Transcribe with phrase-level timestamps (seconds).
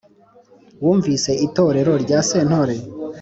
[0.83, 2.75] Wumvise itorero rya Sentore